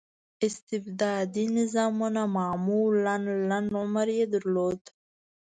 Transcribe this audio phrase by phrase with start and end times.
[0.47, 3.15] استبدادي نظامونه معمولا
[3.49, 4.81] لنډ عمر یې درلود.